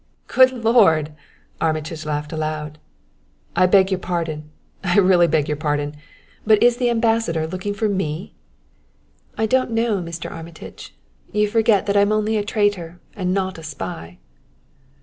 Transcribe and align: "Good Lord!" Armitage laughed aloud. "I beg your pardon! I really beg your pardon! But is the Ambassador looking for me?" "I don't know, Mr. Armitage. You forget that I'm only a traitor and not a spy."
"Good 0.25 0.51
Lord!" 0.65 1.13
Armitage 1.61 2.05
laughed 2.07 2.33
aloud. 2.33 2.79
"I 3.55 3.67
beg 3.67 3.91
your 3.91 3.99
pardon! 3.99 4.49
I 4.83 4.97
really 4.97 5.27
beg 5.27 5.47
your 5.47 5.57
pardon! 5.57 5.95
But 6.43 6.63
is 6.63 6.77
the 6.77 6.89
Ambassador 6.89 7.45
looking 7.45 7.75
for 7.75 7.87
me?" 7.87 8.33
"I 9.37 9.45
don't 9.45 9.69
know, 9.69 9.97
Mr. 10.01 10.31
Armitage. 10.31 10.95
You 11.31 11.47
forget 11.47 11.85
that 11.85 11.95
I'm 11.97 12.11
only 12.11 12.35
a 12.35 12.43
traitor 12.43 12.99
and 13.15 13.31
not 13.31 13.59
a 13.59 13.63
spy." 13.63 14.17